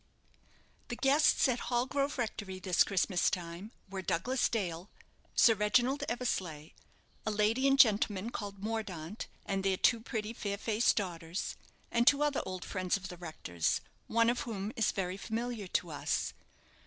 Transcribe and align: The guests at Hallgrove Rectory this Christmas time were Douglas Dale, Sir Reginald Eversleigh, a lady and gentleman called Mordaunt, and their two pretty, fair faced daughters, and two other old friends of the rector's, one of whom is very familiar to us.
The 0.87 0.95
guests 0.95 1.47
at 1.47 1.59
Hallgrove 1.69 2.17
Rectory 2.17 2.57
this 2.57 2.83
Christmas 2.83 3.29
time 3.29 3.71
were 3.87 4.01
Douglas 4.01 4.49
Dale, 4.49 4.89
Sir 5.35 5.53
Reginald 5.53 6.03
Eversleigh, 6.09 6.69
a 7.23 7.29
lady 7.29 7.67
and 7.67 7.77
gentleman 7.77 8.31
called 8.31 8.57
Mordaunt, 8.63 9.27
and 9.45 9.63
their 9.63 9.77
two 9.77 9.99
pretty, 9.99 10.33
fair 10.33 10.57
faced 10.57 10.95
daughters, 10.95 11.55
and 11.91 12.07
two 12.07 12.23
other 12.23 12.41
old 12.47 12.65
friends 12.65 12.97
of 12.97 13.09
the 13.09 13.17
rector's, 13.17 13.79
one 14.07 14.31
of 14.31 14.39
whom 14.39 14.73
is 14.75 14.91
very 14.91 15.17
familiar 15.17 15.67
to 15.67 15.91
us. 15.91 16.33